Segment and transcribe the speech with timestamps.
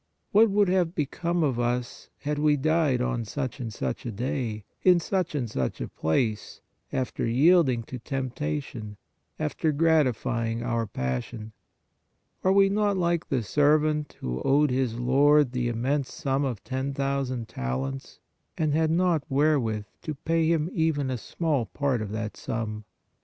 [0.31, 4.65] What would have become of us, had we died on such and such a day,
[4.81, 6.59] in such and such a place,
[6.91, 8.97] after yielding to tempta tion,
[9.37, 11.51] after gratifying our passion?
[12.43, 16.95] Are we not like the servant who owed his lord the immense sum of ten
[16.95, 18.19] thousand talents,
[18.57, 22.85] and had not wherewith to pay him even a small part of that sum?